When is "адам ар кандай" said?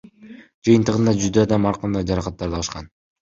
1.47-2.09